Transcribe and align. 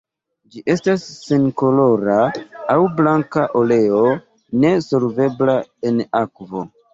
Ĝi 0.53 0.61
estas 0.75 1.03
senkolora 1.25 2.15
aŭ 2.77 2.77
blanka 3.01 3.45
oleo, 3.61 4.01
ne 4.65 4.73
solvebla 4.87 5.57
en 5.93 6.03
akvo. 6.23 6.67